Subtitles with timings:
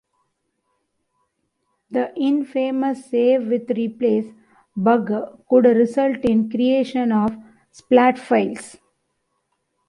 [1.91, 4.33] The infamous save-with-replace
[4.75, 5.11] bug
[5.47, 7.37] could result in creation of
[7.69, 8.77] splat files.